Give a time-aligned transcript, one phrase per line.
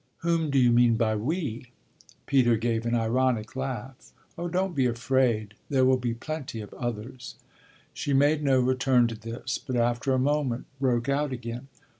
[0.25, 1.67] "Whom do you mean by 'we'?"
[2.25, 4.11] Peter gave an ironic laugh.
[4.35, 7.35] "Oh don't be afraid there will be plenty of others!"
[7.93, 11.67] She made no return to this, but after a moment broke out again.